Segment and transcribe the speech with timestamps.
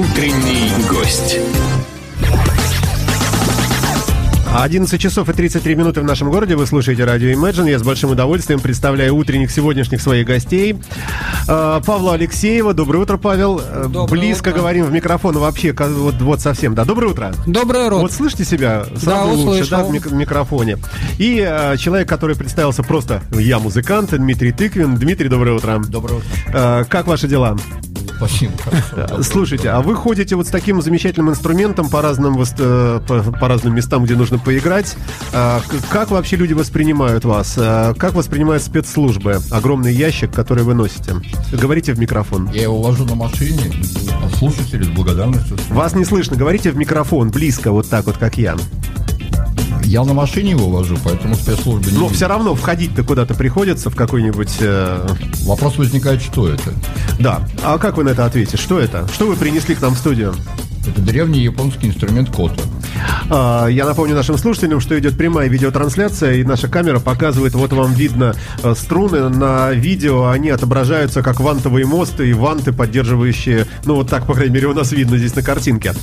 [0.00, 1.38] Утренний гость.
[4.56, 6.56] 11 часов и 33 минуты в нашем городе.
[6.56, 7.68] Вы слушаете радио Imagine.
[7.70, 10.76] Я с большим удовольствием представляю утренних сегодняшних своих гостей.
[11.46, 12.72] А, Павла Алексеева.
[12.72, 13.60] Доброе утро, Павел.
[13.60, 14.60] Э, Доброе Близко утро.
[14.60, 15.36] говорим в микрофон.
[15.36, 16.84] Вообще, вот, вот совсем, да.
[16.86, 17.34] Доброе утро.
[17.46, 17.96] Доброе утро.
[17.96, 19.78] Вот слышите себя сразу Да, лучше, услышал.
[19.78, 20.78] да, в мик- в микрофоне.
[21.18, 24.96] И э, человек, который представился просто «Я музыкант», Дмитрий Тыквин.
[24.96, 25.78] Дмитрий, доброе утро.
[25.86, 26.26] Доброе утро.
[26.54, 27.56] Э, как ваши дела?
[28.20, 33.74] Доброе Слушайте, а вы ходите вот с таким замечательным инструментом по разным, э, по, разным
[33.74, 34.96] местам, где нужно поиграть.
[35.32, 37.54] А, Как вообще люди воспринимают вас?
[37.58, 39.38] А, Как воспринимают спецслужбы?
[39.50, 41.14] Огромный ящик, который вы носите.
[41.52, 42.50] Говорите в микрофон.
[42.52, 43.72] Я его вожу на машине,
[44.22, 45.56] а слушатели с благодарностью.
[45.70, 46.36] Вас не слышно.
[46.36, 48.56] Говорите в микрофон, близко, вот так вот, как я.
[49.90, 52.16] Я на машине его вожу, поэтому спецслужбы не Но видят.
[52.16, 54.58] все равно входить-то куда-то приходится в какой-нибудь...
[54.60, 55.08] э,
[55.44, 56.72] Вопрос возникает, что это?
[57.18, 57.40] Да.
[57.64, 58.56] А как вы на это ответите?
[58.56, 59.08] Что это?
[59.12, 60.32] Что вы принесли к нам в студию?
[60.86, 62.62] Это древний японский инструмент кота.
[63.30, 67.92] А, Я напомню нашим слушателям, что идет прямая видеотрансляция, и наша камера показывает, вот вам
[67.92, 74.08] видно э, струны на видео, они отображаются как вантовые мосты и ванты, поддерживающие, ну вот
[74.08, 75.94] так, по крайней мере, у нас видно здесь на картинке.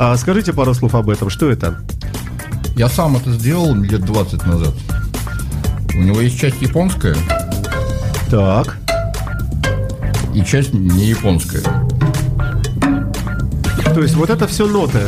[0.00, 1.78] А, Скажите пару слов об этом, что это?
[2.76, 4.74] Я сам это сделал лет 20 назад.
[5.94, 7.16] У него есть часть японская
[8.30, 8.76] Так.
[10.34, 11.62] и часть не японская.
[13.94, 15.00] То есть вот это все ноты.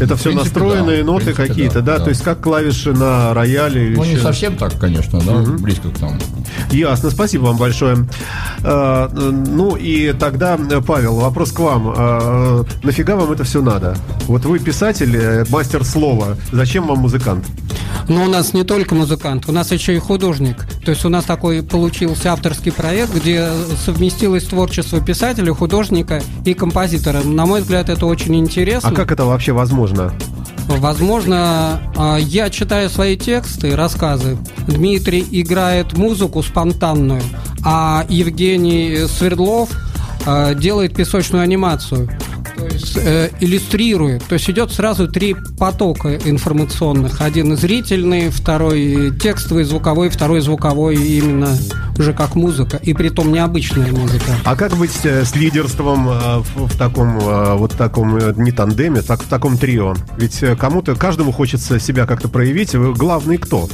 [0.00, 1.04] Это все принципе, настроенные да.
[1.12, 2.04] Ноты принципе, какие-то, да, да, да.
[2.04, 5.90] То есть как клавиши на рояле или Ну, не еще- совсем так, конечно, да, близко
[5.90, 6.16] к тому.
[6.70, 8.06] Ясно, спасибо вам большое.
[8.64, 11.92] Э, Ну и тогда, Павел, вопрос к вам.
[11.96, 13.96] Э, Нафига вам это все надо?
[14.26, 16.36] Вот вы писатель, э, мастер слова.
[16.52, 17.44] Зачем вам музыкант?
[18.08, 20.56] Но у нас не только музыкант, у нас еще и художник.
[20.84, 23.48] То есть у нас такой получился авторский проект, где
[23.84, 27.22] совместилось творчество писателя, художника и композитора.
[27.22, 28.88] На мой взгляд, это очень интересно.
[28.88, 29.91] А как это вообще возможно?
[30.68, 34.38] Возможно, а, я читаю свои тексты, рассказы.
[34.66, 37.22] Дмитрий играет музыку спонтанную,
[37.64, 39.70] а Евгений Свердлов
[40.26, 42.08] а, делает песочную анимацию.
[42.56, 44.24] То есть э, иллюстрирует.
[44.24, 47.20] То есть идет сразу три потока информационных.
[47.20, 51.56] Один зрительный, второй текстовый, звуковой, второй звуковой именно
[51.98, 52.78] уже как музыка.
[52.82, 54.32] И притом необычная музыка.
[54.44, 59.22] А как быть э, с лидерством э, в, таком э, вот таком не тандеме, так
[59.22, 59.94] в таком трио?
[60.16, 62.74] Ведь кому-то, каждому хочется себя как-то проявить.
[62.74, 63.68] Главный кто?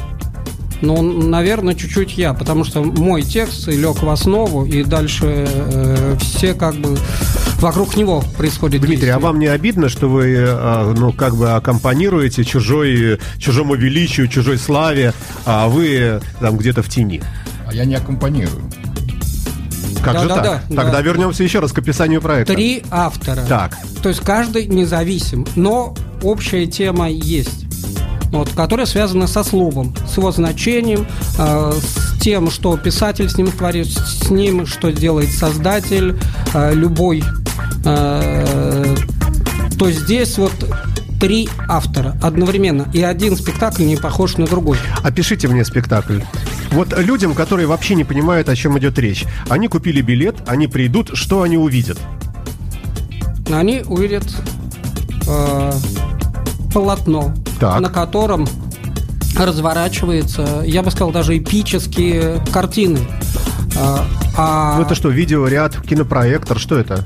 [0.81, 6.55] Ну, наверное, чуть-чуть я, потому что мой текст лег в основу, и дальше э, все
[6.55, 6.97] как бы
[7.61, 9.19] вокруг него происходит Дмитрий, а действие.
[9.19, 15.15] вам не обидно, что вы, э, ну, как бы аккомпанируете чужой, чужому величию, чужой славе,
[15.45, 17.23] а вы э, там где-то в тени?
[17.67, 18.63] А я не аккомпанирую.
[20.05, 20.45] Как Да, же да, так?
[20.69, 21.01] да, Тогда да.
[21.01, 22.55] вернемся еще раз к описанию проекта.
[22.55, 23.43] Три автора.
[23.49, 23.77] Так.
[24.03, 27.65] То есть каждый независим, но общая тема есть.
[28.31, 31.07] Вот, которая связана со словом, с его значением,
[31.39, 36.19] э, с тем, что писатель с ним творит, с ним, что делает создатель,
[36.53, 37.23] э, любой.
[37.85, 38.97] Э,
[39.79, 40.53] то здесь вот
[41.21, 44.79] три автора одновременно, и один спектакль не похож на другой.
[45.03, 46.21] Опишите мне спектакль.
[46.71, 49.25] Вот людям, которые вообще не понимают, о чем идет речь.
[49.49, 51.99] Они купили билет, они придут, что они увидят?
[53.51, 54.25] Они увидят
[55.27, 55.73] э,
[56.73, 57.81] полотно, Так.
[57.81, 58.47] на котором
[59.37, 62.99] разворачивается, я бы сказал, даже эпические картины.
[63.79, 64.05] А,
[64.37, 67.05] а Ну это что, видеоряд, кинопроектор, что это?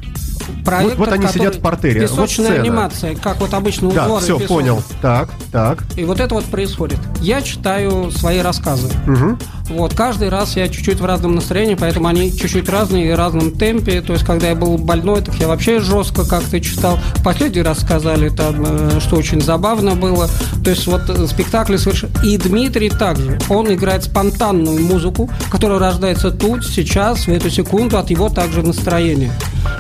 [0.65, 2.63] проектор, вот- вот они сидят в портере, вот Песочная сцена.
[2.63, 4.49] анимация, как вот обычно Да, узоры все, песок.
[4.49, 4.83] понял.
[5.01, 5.85] Так, так.
[5.97, 6.99] И вот это вот происходит.
[7.21, 8.89] Я читаю свои рассказы.
[9.07, 9.39] Мгм.
[9.73, 13.53] Вот, каждый раз я чуть-чуть в разном настроении, поэтому они чуть-чуть разные и в разном
[13.53, 14.03] темпе.
[14.03, 16.99] То есть, когда я был больной, так я вообще жестко как-то читал.
[17.25, 20.29] Последний раз сказали там, э, что очень забавно было.
[20.63, 22.13] То есть, вот э, спектакли совершенно...
[22.23, 23.39] И Дмитрий также.
[23.49, 29.33] Он играет спонтанную музыку, которая рождается тут, сейчас, в эту секунду, от его также настроения.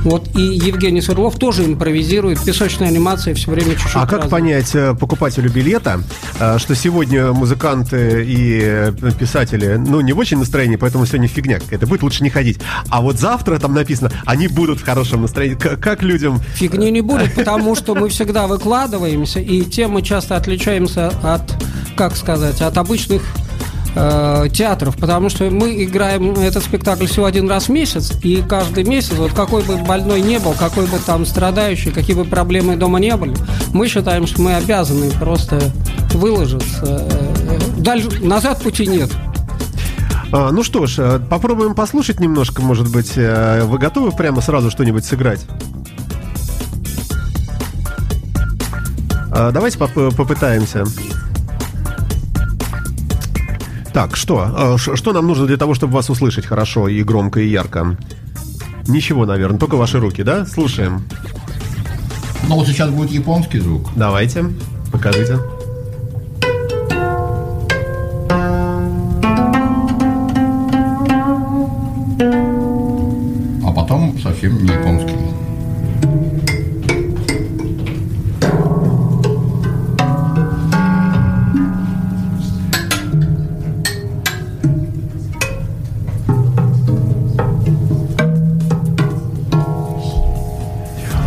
[0.04, 2.42] Вот, и Евгений Свердлов тоже импровизирует.
[2.44, 4.28] Песочная анимация все время чуть-чуть А как разная.
[4.28, 6.02] понять э, покупателю билета,
[6.40, 11.60] э, что сегодня музыканты и э, писатели, ну, не в очень настроении, поэтому сегодня фигня
[11.60, 12.58] какая-то, будет лучше не ходить.
[12.88, 15.54] А вот завтра там написано, они будут в хорошем настроении.
[15.54, 16.40] Как людям...
[16.54, 21.42] Фигни не будет, потому что мы всегда выкладываемся, и тем мы часто отличаемся от,
[21.96, 23.22] как сказать, от обычных
[23.94, 28.84] э, театров, потому что мы играем этот спектакль всего один раз в месяц, и каждый
[28.84, 32.98] месяц, вот какой бы больной не был, какой бы там страдающий, какие бы проблемы дома
[33.00, 33.34] не были,
[33.72, 35.60] мы считаем, что мы обязаны просто
[36.14, 37.06] выложиться.
[37.10, 39.10] Э, Дальше назад пути нет.
[40.32, 43.16] А, ну что ж, э, попробуем послушать немножко, может быть.
[43.16, 45.46] Вы готовы прямо сразу что-нибудь сыграть?
[49.34, 50.84] А, давайте поп- попытаемся.
[53.92, 54.48] Так, что?
[54.56, 57.96] А, Что нам нужно для того, чтобы вас услышать хорошо и громко и ярко?
[58.88, 60.46] Ничего, наверное, только ваши руки, да?
[60.46, 61.04] Слушаем.
[62.48, 63.90] Ну вот сейчас будет японский звук.
[63.94, 64.44] Давайте,
[64.90, 65.38] покажите.
[73.64, 75.31] а потом совсем не японский.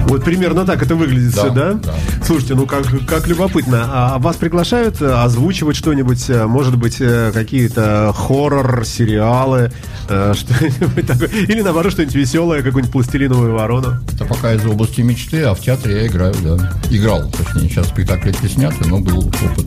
[0.05, 1.73] Вот примерно так это выглядит Да, все, да?
[1.73, 1.93] да.
[2.23, 3.85] Слушайте, ну как, как любопытно.
[3.91, 6.29] А вас приглашают э, озвучивать что-нибудь?
[6.29, 9.71] э, Может быть, э, какие-то хоррор, сериалы,
[10.07, 11.29] э, что-нибудь такое?
[11.29, 13.97] Или наоборот, что-нибудь веселое, какую-нибудь пластилиновую ворону?
[14.13, 16.71] Это пока из области мечты, а в театре я играю, да.
[16.91, 19.65] Играл, точнее, сейчас спектакли сняты, но был опыт.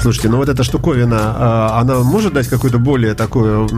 [0.00, 3.68] Слушайте, ну вот эта штуковина, а, она может дать какую-то более такую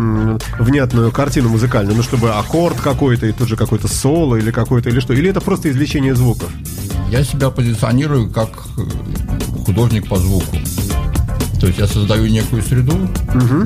[0.58, 1.96] внятную картину музыкальную?
[1.96, 5.14] Ну, чтобы аккорд какой-то, и тут же какой-то соло или какой-то, или что?
[5.14, 6.48] Или это просто извлечение звуков?
[7.10, 8.82] Я себя позиционирую как э,
[9.66, 10.56] художник по звуку.
[11.60, 12.92] То есть я создаю некую среду,
[13.34, 13.64] м,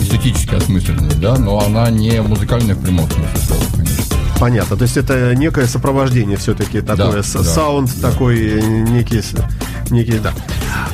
[0.00, 4.16] эстетически осмысленную, да, но она не музыкальная в прямом смысле слова, конечно.
[4.38, 4.76] Понятно.
[4.76, 9.22] То есть это некое сопровождение все-таки такое, да, саунд такой, э, некий,
[9.90, 10.32] некий, да.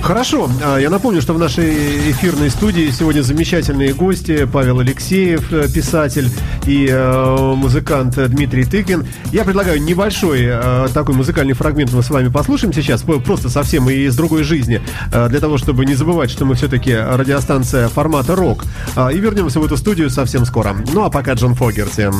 [0.02, 0.48] Хорошо.
[0.64, 4.48] А, Я напомню, что в нашей эфирной студии сегодня замечательные гости.
[4.50, 6.30] Павел Алексеев, э, писатель,
[6.66, 9.06] и э, музыкант Дмитрий Тыкин.
[9.32, 14.16] Я предлагаю небольшой э, такой музыкальный фрагмент мы с вами послушаем сейчас, просто совсем из
[14.16, 14.80] другой жизни,
[15.10, 18.64] для того, чтобы не забывать, что мы все-таки радиостанция формата рок.
[18.96, 20.74] А, И вернемся в эту студию совсем скоро.
[20.94, 22.10] Ну а пока Джон Фогерти.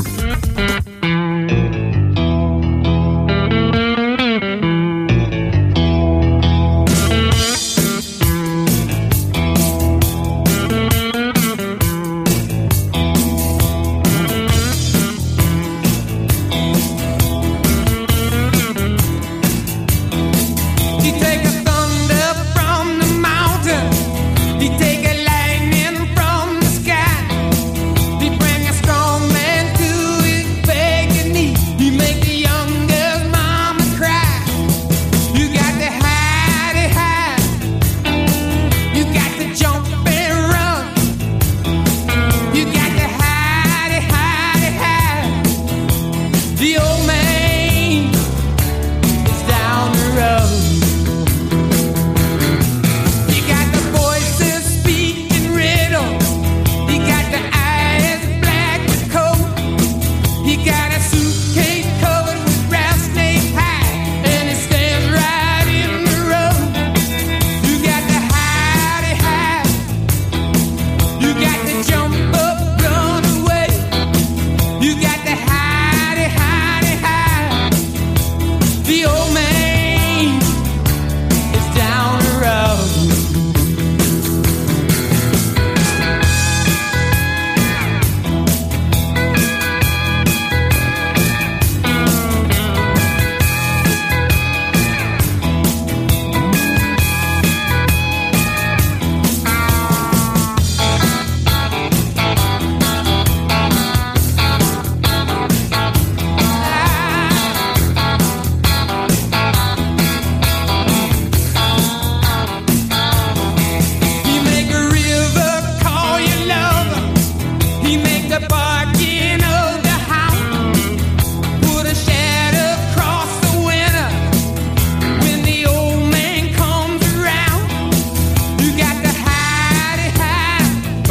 [74.81, 75.18] You got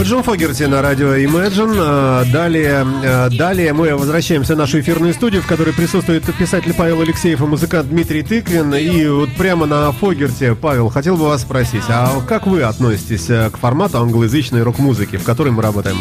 [0.08, 1.76] Джон Фогерти на радио Imagine.
[1.78, 7.02] А, Далее, а, далее мы возвращаемся в нашу эфирную студию, в которой присутствует писатель Павел
[7.02, 8.74] Алексеев и музыкант Дмитрий Тыквин.
[8.74, 13.50] И вот прямо на Фогерте, Павел, хотел бы вас спросить, а как вы относитесь э,
[13.50, 15.98] к формату англоязычной рок-музыки, в которой мы работаем?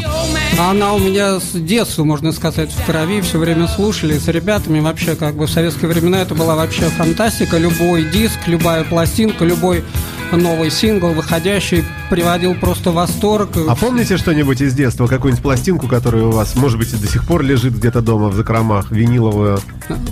[0.57, 4.79] Она у меня с детства, можно сказать, в крови, все время слушали с ребятами.
[4.79, 7.57] Вообще, как бы в советские времена это была вообще фантастика.
[7.57, 9.83] Любой диск, любая пластинка, любой
[10.31, 13.50] новый сингл, выходящий, приводил просто в восторг.
[13.67, 15.07] А помните что-нибудь из детства?
[15.07, 18.36] Какую-нибудь пластинку, которая у вас, может быть, и до сих пор лежит где-то дома в
[18.36, 19.60] закромах, виниловую?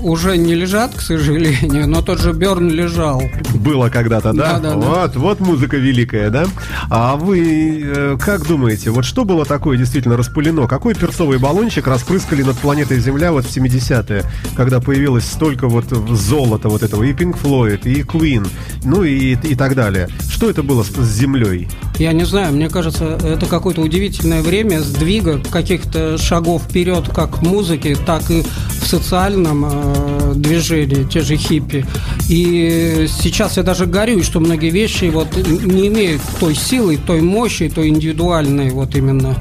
[0.01, 3.21] Уже не лежат, к сожалению, но тот же Берн лежал.
[3.55, 4.53] Было когда-то, да?
[4.53, 4.75] Да, да, да.
[4.75, 6.45] вот, вот музыка великая, да?
[6.89, 10.67] А вы э, как думаете, вот что было такое действительно распылено?
[10.67, 14.23] Какой перцовый баллончик распрыскали над планетой Земля вот в 70-е,
[14.55, 18.47] когда появилось столько вот золота вот этого, и Pink Floyd, и Queen,
[18.83, 20.04] ну и, и так далее.
[20.29, 21.67] Что это было с, с Землей?
[21.97, 27.41] Я не знаю, мне кажется, это какое-то удивительное время сдвига каких-то шагов вперед как в
[27.43, 28.43] музыке, так и
[28.81, 31.85] в социальном э, движении, те же хиппи.
[32.29, 37.69] И сейчас я даже горюсь, что многие вещи вот не имеют той силы, той мощи,
[37.69, 39.37] той индивидуальной вот именно.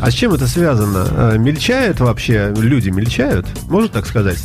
[0.00, 1.06] А с чем это связано?
[1.10, 2.52] Э, Мельчают вообще?
[2.56, 3.46] Люди мельчают?
[3.68, 4.38] Можно так сказать?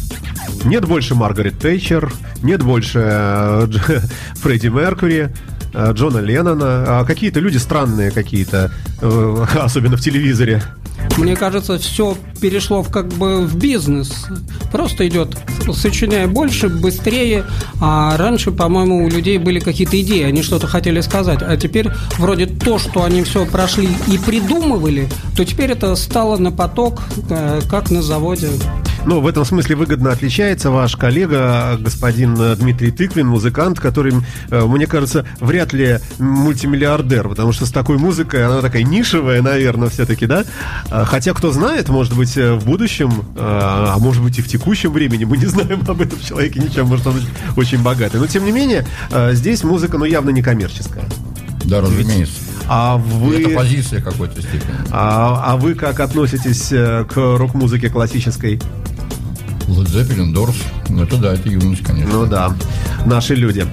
[0.64, 2.12] Нет больше Маргарет Тэтчер,
[2.42, 3.68] нет больше э,
[4.36, 5.30] Фредди Меркьюри,
[5.74, 10.62] Джона Леннона, а какие-то люди странные какие-то, э, особенно в телевизоре.
[11.18, 14.28] Мне кажется, все перешло в как бы в бизнес.
[14.72, 15.38] Просто идет,
[15.74, 17.46] сочиняя больше, быстрее.
[17.82, 21.40] А раньше, по-моему, у людей были какие-то идеи, они что-то хотели сказать.
[21.42, 26.52] А теперь вроде то, что они все прошли и придумывали, то теперь это стало на
[26.52, 28.50] поток, э, как на заводе.
[29.06, 34.14] Ну, в этом смысле выгодно отличается ваш коллега, господин э, Дмитрий Тыквин, музыкант, который,
[34.50, 39.90] э, мне кажется, вряд ли мультимиллиардер, потому что с такой музыкой, она такая нишевая, наверное,
[39.90, 40.46] все-таки, да?
[40.92, 44.92] А, Хотя, кто знает, может быть, э, в будущем, а может быть и в текущем
[44.92, 47.16] времени, мы не знаем об этом человеке ничем, может он
[47.58, 48.18] очень богатый.
[48.18, 48.86] Но, тем не менее,
[49.32, 51.06] здесь музыка, ну, явно не коммерческая.
[51.66, 52.36] Да, разумеется.
[52.68, 53.42] А вы...
[53.42, 54.62] Это позиция какой-то степени.
[54.92, 58.60] А, а вы как относитесь к рок-музыке классической?
[59.72, 60.56] Led Zeppelin, Doors,
[60.90, 62.12] ну это да, это юность, конечно.
[62.14, 62.54] Ну да,
[63.06, 63.66] наши люди.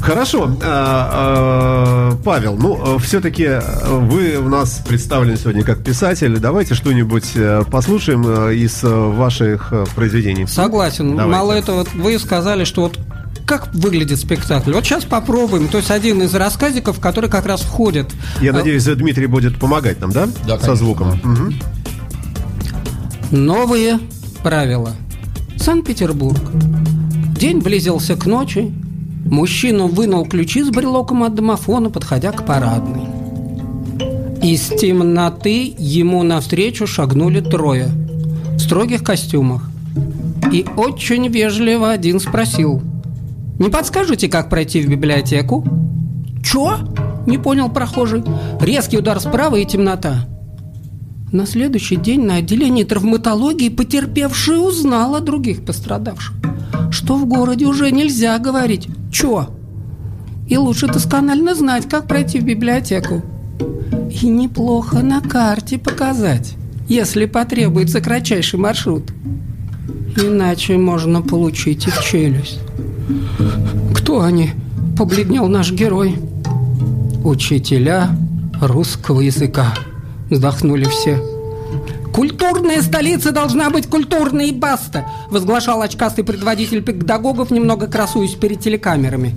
[0.00, 3.48] Хорошо, а, а, Павел, ну все-таки
[3.86, 6.38] вы у нас представлены сегодня как писатель.
[6.38, 10.46] Давайте что-нибудь э, послушаем э, из э, ваших произведений.
[10.46, 11.10] Согласен.
[11.16, 11.32] Давайте.
[11.32, 12.98] Мало этого, вы сказали, что вот
[13.46, 14.72] как выглядит спектакль.
[14.72, 15.68] Вот сейчас попробуем.
[15.68, 18.10] То есть один из рассказиков, который как раз входит.
[18.40, 20.26] Я А, надеюсь, Дмитрий будет помогать нам, да?
[20.46, 21.20] Да, Со конечно, звуком.
[21.22, 21.28] да.
[21.28, 21.54] Мгм.
[23.30, 24.00] Новые
[24.42, 24.92] правила.
[25.56, 26.40] Санкт-Петербург.
[27.38, 28.72] День близился к ночи.
[29.24, 33.02] Мужчина вынул ключи с брелоком от домофона, подходя к парадной.
[34.42, 37.88] Из темноты ему навстречу шагнули трое
[38.54, 39.70] в строгих костюмах.
[40.52, 42.80] И очень вежливо один спросил
[43.58, 45.64] «Не подскажете, как пройти в библиотеку?»
[46.44, 46.78] «Чё?»–
[47.26, 48.22] не понял прохожий.
[48.60, 50.26] Резкий удар справа и темнота.
[51.36, 56.34] На следующий день на отделении травматологии потерпевший узнал о других пострадавших.
[56.90, 59.50] Что в городе уже нельзя говорить «чё?».
[60.48, 63.22] И лучше досконально знать, как пройти в библиотеку.
[64.10, 66.54] И неплохо на карте показать,
[66.88, 69.12] если потребуется кратчайший маршрут.
[70.16, 72.60] Иначе можно получить и челюсть.
[73.94, 74.52] Кто они?
[74.96, 76.16] Побледнел наш герой.
[77.24, 78.08] Учителя
[78.58, 79.74] русского языка.
[80.30, 81.22] Вздохнули все.
[82.12, 89.34] Культурная столица должна быть культурной и баста, возглашал очкастый предводитель педагогов, немного красуясь перед телекамерами.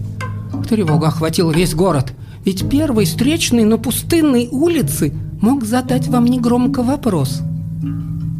[0.67, 2.13] Тревога охватила весь город.
[2.45, 7.41] Ведь первый встречный на пустынной улице мог задать вам негромко вопрос.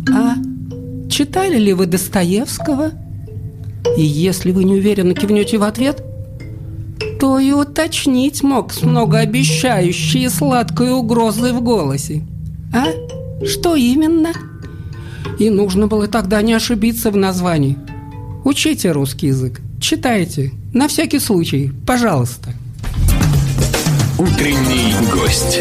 [0.09, 0.35] А
[1.09, 2.91] читали ли вы Достоевского?
[3.97, 6.03] И если вы неуверенно кивнете в ответ,
[7.19, 12.23] то и уточнить мог с многообещающей сладкой угрозой в голосе.
[12.73, 12.87] А?
[13.45, 14.31] Что именно?
[15.39, 17.77] И нужно было тогда не ошибиться в названии.
[18.43, 22.53] Учите русский язык, читайте, на всякий случай, пожалуйста.
[24.17, 25.59] Утренний гость.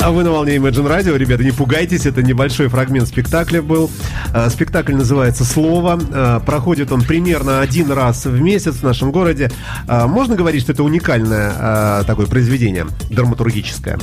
[0.00, 3.90] А вы на волне Imagine Radio, ребята, не пугайтесь, это небольшой фрагмент спектакля был.
[4.32, 5.98] А, Спектакль называется «Слово».
[6.12, 9.50] А, Проходит он примерно один раз в месяц в нашем городе.
[9.88, 13.98] А, Можно говорить, что это уникальное такое произведение, драматургическое?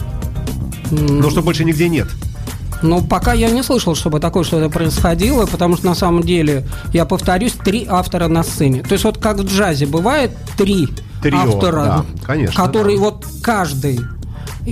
[0.91, 2.07] Но что больше нигде нет.
[2.81, 7.05] Но пока я не слышал, чтобы такое что-то происходило, потому что на самом деле, я
[7.05, 8.83] повторюсь, три автора на сцене.
[8.83, 10.87] То есть вот как в джазе бывает три
[11.23, 13.03] Трио, автора, да, конечно, которые да.
[13.03, 13.99] вот каждый.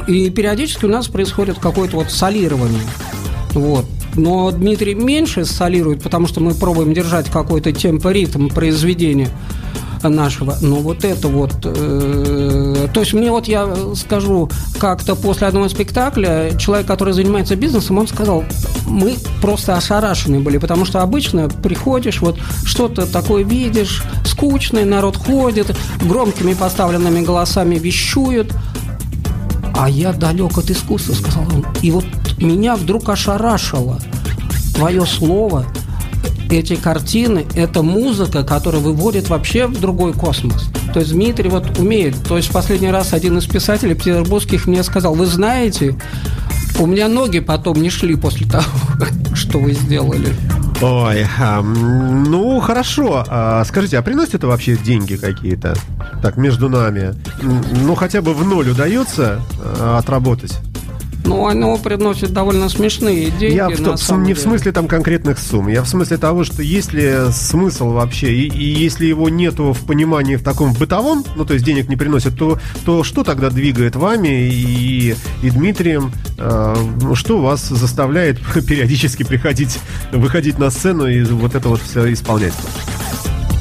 [0.08, 2.82] И периодически у нас происходит какое-то вот солирование.
[3.54, 3.86] Вот.
[4.16, 9.30] Но Дмитрий меньше солирует, потому что мы пробуем держать какой-то темпоритм произведения.
[10.10, 10.58] нашего.
[10.62, 11.54] Но вот это вот...
[11.64, 18.00] э, то есть мне вот я скажу, как-то после одного спектакля человек, который занимается бизнесом,
[18.00, 18.44] он сказал,
[18.86, 25.74] мы просто ошарашены были, потому что обычно приходишь, вот что-то такое видишь, скучный, народ ходит,
[26.02, 28.54] громкими поставленными голосами вещуют,
[29.74, 31.66] а я далек от искусства, сказал он.
[31.82, 32.06] И вот
[32.38, 34.00] меня вдруг ошарашило
[34.76, 35.66] твое слово,
[36.50, 40.70] эти картины, это музыка, которая выводит вообще в другой космос.
[40.94, 42.16] То есть Дмитрий вот умеет.
[42.28, 45.96] То есть в последний раз один из писателей петербургских мне сказал, вы знаете,
[46.80, 48.66] у меня ноги потом не шли после того,
[49.36, 50.36] что вы сделали.
[50.82, 53.24] Ой, ам, ну хорошо.
[53.28, 55.76] А, скажите, а приносит это вообще деньги какие-то?
[56.24, 57.14] Так, между нами.
[57.42, 60.58] Ну, хотя бы в ноль удается а, отработать?
[61.26, 63.56] Ну, оно приносит довольно смешные деньги.
[63.56, 64.48] Я в на самом не в деле.
[64.48, 68.64] смысле там конкретных сумм, я в смысле того, что есть ли смысл вообще, и, и
[68.64, 72.58] если его нету в понимании в таком бытовом, ну то есть денег не приносит, то,
[72.86, 76.76] то что тогда двигает вами и, и Дмитрием, э,
[77.16, 79.78] что вас заставляет периодически приходить,
[80.14, 82.54] выходить на сцену и вот это вот все исполнять?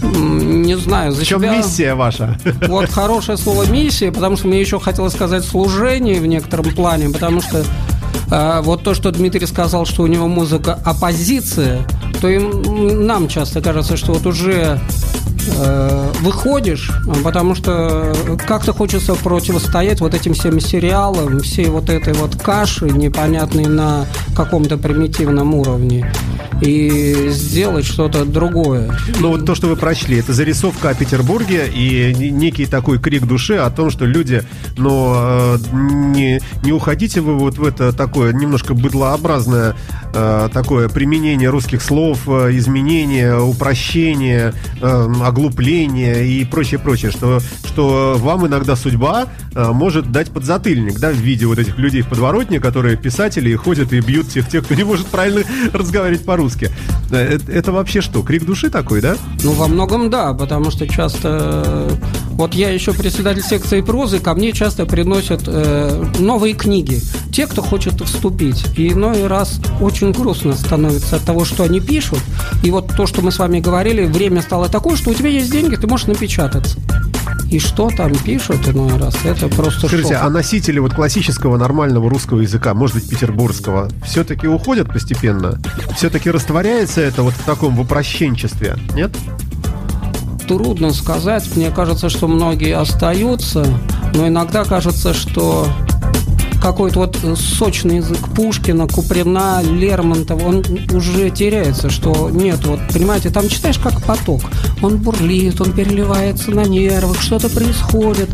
[0.03, 2.37] Не знаю, за В чем себя- миссия ваша?
[2.69, 7.41] Вот хорошее слово миссия, потому что мне еще хотелось сказать служение в некотором плане, потому
[7.41, 7.65] что
[8.31, 11.87] э, вот то, что Дмитрий сказал, что у него музыка оппозиция,
[12.21, 14.81] то и м, нам часто кажется, что вот уже
[15.59, 16.91] э, выходишь,
[17.25, 18.13] потому что
[18.47, 24.07] как-то хочется противостоять вот этим всем сериалам, всей вот этой вот каши непонятной на
[24.37, 26.13] каком-то примитивном уровне
[26.63, 28.97] и сделать что-то другое.
[29.19, 33.27] Ну вот то, что вы прочли, это зарисовка о Петербурге и не- некий такой крик
[33.27, 34.43] души о том, что люди,
[34.77, 39.75] ну, э, не, не уходите вы вот в это такое немножко быдлообразное
[40.15, 48.47] э, такое применение русских слов, э, изменение, упрощение, оглупление и прочее, прочее, что, что вам
[48.47, 53.51] иногда судьба может дать подзатыльник, да, в виде вот этих людей в подворотне, которые писатели
[53.51, 55.43] и ходят и бьют тех, тех, кто не может правильно
[55.73, 56.52] разговаривать по-русски.
[57.11, 59.17] Э, Это, это вообще что, крик души такой, да?
[59.43, 61.63] Ну, во многом да, потому что часто...
[61.65, 61.91] э,
[62.31, 67.01] Вот я еще председатель секции прозы, ко мне часто приносят э, новые книги.
[67.33, 68.65] Те, кто хочет вступить.
[68.77, 72.21] И иной раз очень грустно становится от того, что они пишут.
[72.63, 75.51] И вот то, что мы с вами говорили, время стало такое, что у тебя есть
[75.51, 76.79] деньги, ты можешь напечататься.
[77.53, 80.23] И что там пишут иной раз, это просто Скажите, шок.
[80.23, 85.61] а носители вот классического нормального русского языка, может быть, петербургского, все-таки уходят постепенно?
[85.95, 89.15] Все-таки растворяется это вот в таком в упрощенчестве, нет?
[90.49, 91.45] Трудно сказать.
[91.55, 93.67] Мне кажется, что многие остаются,
[94.15, 95.69] но иногда кажется, что
[96.63, 103.49] какой-то вот сочный язык Пушкина, Куприна, Лермонтова, он уже теряется, что нет, вот, понимаете, там
[103.49, 104.43] читаешь как поток,
[104.81, 108.31] он бурлит, он переливается на нервах, что-то происходит,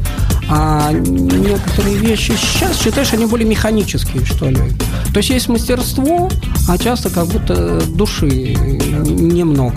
[0.50, 4.60] а некоторые вещи сейчас читаешь, они более механические, что ли.
[5.12, 6.30] То есть есть мастерство,
[6.68, 9.76] а часто как будто души немного.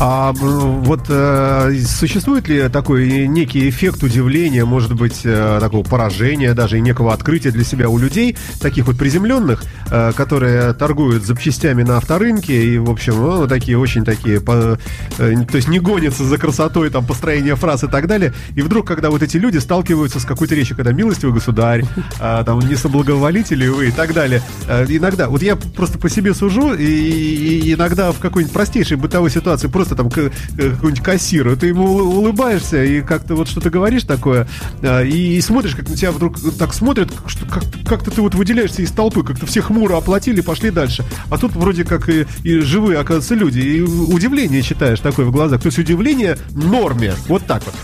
[0.00, 6.78] А вот э, существует ли такой некий эффект удивления, может быть, э, такого поражения, даже
[6.78, 11.96] и некого открытия для себя у людей, таких вот приземленных, э, которые торгуют запчастями на
[11.96, 14.78] авторынке и, в общем, ну, такие очень такие, по-
[15.16, 19.10] то есть не гонятся за красотой, там, построение фраз и так далее, и вдруг, когда
[19.10, 21.84] вот эти люди сталкиваются с какой-то речью, когда милостивый государь,
[22.18, 26.72] там, не соблаговолите ли вы и так далее, иногда, вот я просто по себе сужу,
[26.74, 30.30] и, и иногда в какой-нибудь простейшей бытовой ситуации просто там к- э,
[30.70, 34.46] какой-нибудь кассиру, ты ему улы- улыбаешься и как-то вот что-то говоришь такое,
[34.82, 38.34] а, и, и смотришь, как на тебя вдруг так смотрят, что как- как-то ты вот
[38.34, 41.04] выделяешься из толпы, как-то все хмуро оплатили, пошли дальше.
[41.30, 45.60] А тут вроде как и, и живые, оказывается, люди, и удивление читаешь такое в глазах.
[45.62, 47.74] То есть удивление норме, вот так вот.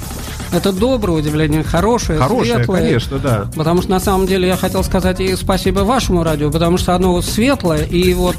[0.53, 2.81] Это доброе удивление, хорошее, Хорошее, светлое.
[2.83, 3.47] конечно, да.
[3.57, 7.21] Потому что на самом деле я хотел сказать и спасибо вашему радио, потому что оно
[7.23, 8.37] светлое, и вот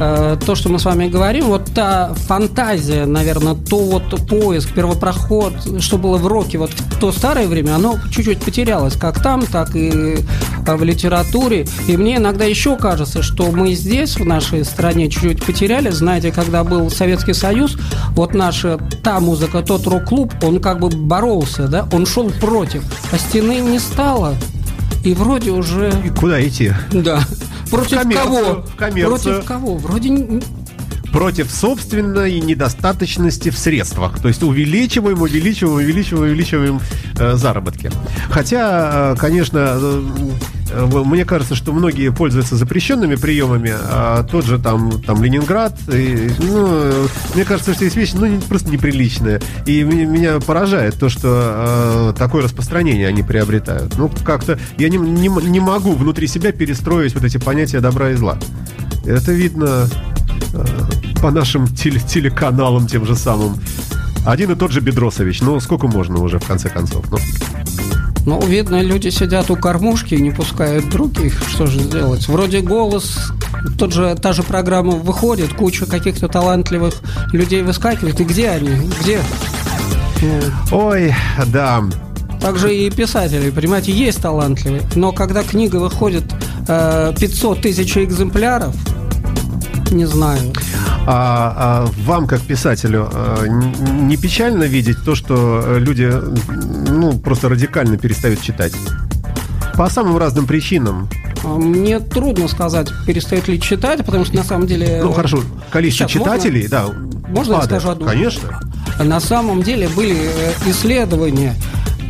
[0.00, 5.52] э, то, что мы с вами говорим, вот та фантазия, наверное, то вот поиск, первопроход,
[5.80, 9.74] что было в роке вот в то старое время, оно чуть-чуть потерялось, как там, так
[9.76, 10.18] и
[10.66, 11.66] э, в литературе.
[11.86, 15.90] И мне иногда еще кажется, что мы здесь, в нашей стране, чуть-чуть потеряли.
[15.90, 17.76] Знаете, когда был Советский Союз,
[18.10, 23.18] вот наша та музыка, тот рок-клуб, он как бы боролся, да, он шел против, а
[23.18, 24.36] стены не стало.
[25.04, 26.72] И вроде уже, И куда идти?
[26.92, 27.22] да,
[27.70, 28.64] против коммерцию, кого?
[28.76, 29.34] коммерцию.
[29.34, 29.76] Против кого?
[29.78, 30.40] Вроде
[31.12, 34.20] Против собственной недостаточности в средствах.
[34.20, 36.80] То есть увеличиваем, увеличиваем, увеличиваем, увеличиваем
[37.18, 37.90] э, заработки.
[38.30, 40.02] Хотя, э, конечно, э,
[40.74, 46.92] мне кажется, что многие пользуются запрещенными приемами, а тот же там, там Ленинград, и, ну,
[47.34, 49.40] мне кажется, что есть вещи, ну, просто неприличные.
[49.66, 53.96] И меня поражает то, что э, такое распространение они приобретают.
[53.98, 58.14] Ну, как-то я не, не, не могу внутри себя перестроить вот эти понятия добра и
[58.14, 58.38] зла.
[59.04, 59.88] Это видно
[60.52, 60.64] э,
[61.20, 63.58] по нашим теле- телеканалам тем же самым.
[64.26, 65.40] Один и тот же Бедросович.
[65.40, 67.06] Ну, сколько можно уже, в конце концов?
[67.10, 67.18] Ну,
[68.28, 71.32] Ну, видно, люди сидят у кормушки и не пускают других.
[71.48, 72.28] Что же сделать?
[72.28, 73.32] Вроде голос,
[73.78, 76.92] тот же, та же программа выходит, куча каких-то талантливых
[77.32, 78.20] людей выскакивает.
[78.20, 78.68] И где они?
[79.00, 79.22] Где?
[80.20, 80.40] Ну,
[80.72, 81.14] Ой,
[81.46, 81.82] да.
[82.38, 84.82] Также и писатели, понимаете, есть талантливые.
[84.94, 86.24] Но когда книга выходит
[86.68, 88.74] э, 500 тысяч экземпляров,
[89.90, 90.52] не знаю.
[91.06, 93.08] А, а вам, как писателю,
[93.40, 96.12] н- не печально видеть то, что э, люди
[96.88, 98.72] ну, просто радикально перестают читать?
[99.76, 101.08] По самым разным причинам.
[101.44, 105.00] Мне трудно сказать, перестает ли читать, потому что на самом деле...
[105.02, 106.86] Ну, хорошо, количество Сейчас, читателей, да,
[107.28, 107.82] Можно я падает.
[107.82, 108.06] скажу одну?
[108.06, 108.60] Конечно.
[108.98, 111.54] На самом деле были э, исследования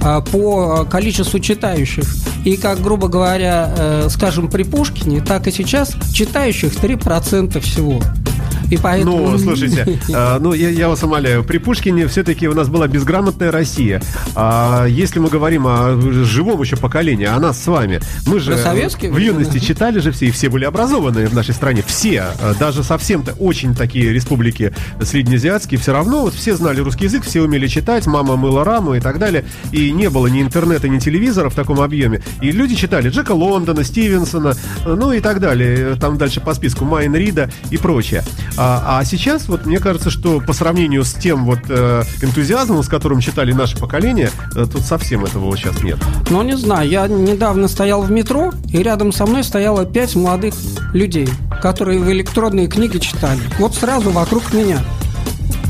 [0.00, 2.04] а, по количеству читающих.
[2.44, 8.00] И как, грубо говоря, э, скажем, при Пушкине, так и сейчас читающих 3% всего.
[8.70, 9.30] И поэтому...
[9.30, 13.50] Ну, слушайте, а, ну, я, я вас умоляю, при Пушкине все-таки у нас была безграмотная
[13.50, 14.02] Россия.
[14.34, 19.16] А если мы говорим о живом еще поколении, о нас с вами, мы же в
[19.16, 21.82] юности читали же все, и все были образованные в нашей стране.
[21.86, 27.24] Все, а, даже совсем-то очень такие республики среднеазиатские, все равно вот все знали русский язык,
[27.24, 29.44] все умели читать, мама мыла раму и так далее.
[29.72, 32.22] И не было ни интернета, ни телевизора в таком объеме.
[32.42, 34.54] И люди читали Джека Лондона, Стивенсона,
[34.84, 35.96] ну и так далее.
[35.96, 38.22] Там дальше по списку Майн Рида и прочее.
[38.60, 42.88] А, а сейчас, вот мне кажется, что по сравнению с тем вот э, энтузиазмом, с
[42.88, 45.96] которым читали наше поколение, э, тут совсем этого вот сейчас нет.
[46.28, 50.54] Ну, не знаю, я недавно стоял в метро, и рядом со мной стояло пять молодых
[50.92, 51.28] людей,
[51.62, 53.40] которые в электронные книги читали.
[53.60, 54.80] Вот сразу вокруг меня.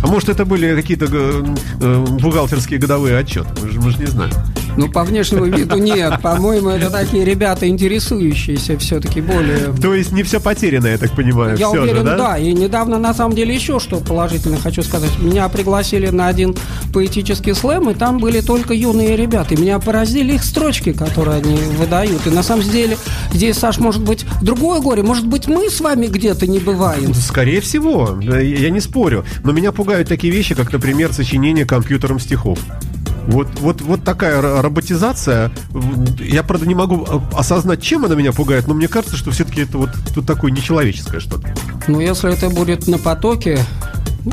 [0.02, 3.48] А может, это были какие-то э, бухгалтерские годовые отчеты?
[3.60, 4.32] Мы же, мы же не знаем.
[4.78, 6.22] Ну, по внешнему виду нет.
[6.22, 9.72] По-моему, это такие ребята, интересующиеся все-таки более...
[9.80, 12.16] То есть не все потеряно, я так понимаю, Я уверен, же, да?
[12.16, 12.38] да?
[12.38, 15.10] И недавно, на самом деле, еще что положительно хочу сказать.
[15.18, 16.54] Меня пригласили на один
[16.92, 19.54] поэтический слэм, и там были только юные ребята.
[19.54, 22.24] И меня поразили их строчки, которые они выдают.
[22.26, 22.96] И на самом деле,
[23.32, 25.02] здесь, Саш, может быть, другое горе.
[25.02, 27.14] Может быть, мы с вами где-то не бываем.
[27.14, 29.24] Скорее всего, я не спорю.
[29.42, 32.60] Но меня пугают такие вещи, как, например, сочинение компьютером стихов.
[33.28, 35.52] Вот, вот, вот такая ро- роботизация.
[36.18, 39.60] Я, правда, не могу э, осознать, чем она меня пугает, но мне кажется, что все-таки
[39.62, 41.54] это вот тут такое нечеловеческое что-то.
[41.88, 43.58] Но если это будет на потоке,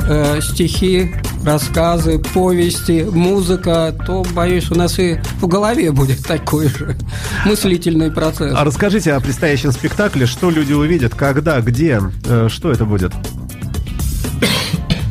[0.08, 1.12] э, стихи,
[1.44, 6.96] рассказы, повести, музыка, то, боюсь, у нас и в голове будет такой же
[7.44, 8.54] мыслительный процесс.
[8.56, 13.12] А расскажите о предстоящем спектакле, что люди увидят, когда, где, э, что это будет?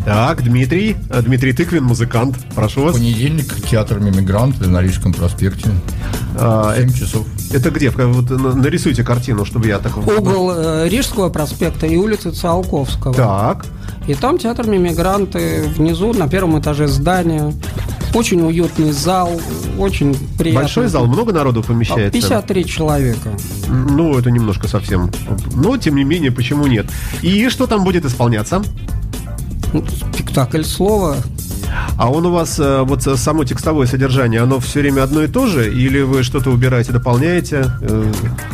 [0.05, 2.93] Так, Дмитрий, э, Дмитрий Тыквин, музыкант, прошу вас.
[2.95, 5.69] Понедельник, театр «Мимигрант» на Рижском проспекте.
[6.37, 7.25] А, 7 часов.
[7.51, 7.89] Это где?
[7.89, 9.97] Вот, на- нарисуйте картину, чтобы я так...
[9.97, 13.15] Угол э, Рижского проспекта и улицы Циолковского.
[13.15, 13.65] Так.
[14.07, 17.51] И там театр «Мимигранты» внизу, на первом этаже здания.
[18.13, 19.41] Очень уютный зал,
[19.79, 20.61] очень приятный.
[20.61, 22.11] Большой зал, много народу помещается?
[22.11, 23.29] 53 человека.
[23.67, 25.09] Ну, это немножко совсем.
[25.55, 26.85] Но, тем не менее, почему нет?
[27.23, 28.61] И что там будет исполняться?
[29.75, 29.83] Ну,
[30.13, 31.17] Спектакль слова.
[31.97, 35.47] А он у вас, э, вот само текстовое содержание, оно все время одно и то
[35.47, 35.69] же?
[35.73, 37.65] Или вы что-то убираете, дополняете?
[37.81, 38.11] Э,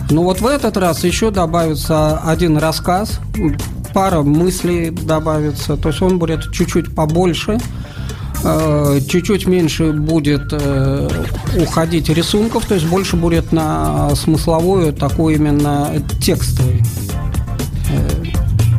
[0.10, 3.20] Ну вот в этот раз еще добавится один рассказ,
[3.94, 5.78] пара мыслей добавится.
[5.78, 7.60] То есть он будет чуть-чуть побольше.
[8.44, 10.52] э, Чуть-чуть меньше будет
[11.62, 16.82] уходить рисунков, то есть больше будет на смысловую, такую именно текстовый.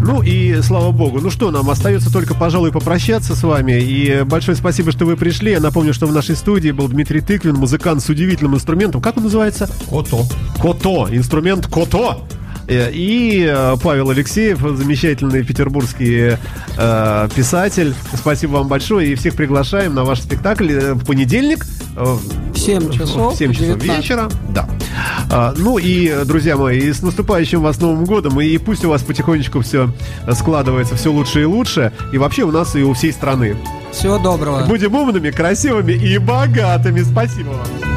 [0.04, 1.20] Ну и слава богу.
[1.20, 3.80] Ну что, нам остается только, пожалуй, попрощаться с вами.
[3.80, 5.52] И большое спасибо, что вы пришли.
[5.52, 9.00] Я напомню, что в нашей студии был Дмитрий Тыквин, музыкант с удивительным инструментом.
[9.00, 9.70] Как он называется?
[9.90, 10.24] Ото.
[10.60, 12.18] Кото, инструмент Кото.
[12.66, 16.36] Э, И э, Павел Алексеев, замечательный петербургский
[16.76, 17.94] э, писатель.
[18.14, 21.64] Спасибо вам большое и всех приглашаем на ваш спектакль э, в понедельник.
[21.94, 22.20] В
[22.56, 23.98] 7 часов, В 7 часов 19.
[23.98, 24.28] вечера.
[24.54, 24.68] Да.
[25.30, 28.40] А, ну и, друзья мои, и с наступающим вас Новым годом.
[28.40, 29.92] И пусть у вас потихонечку все
[30.32, 31.92] складывается все лучше и лучше.
[32.12, 33.56] И вообще у нас и у всей страны.
[33.92, 34.64] Всего доброго.
[34.66, 37.02] Будем умными, красивыми и богатыми.
[37.02, 37.91] Спасибо вам.